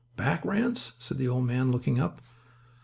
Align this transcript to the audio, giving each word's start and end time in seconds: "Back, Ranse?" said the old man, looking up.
"Back, 0.15 0.43
Ranse?" 0.43 0.93
said 0.97 1.19
the 1.19 1.27
old 1.27 1.45
man, 1.45 1.71
looking 1.71 1.99
up. 1.99 2.23